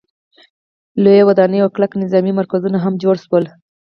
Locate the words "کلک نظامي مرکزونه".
1.75-2.77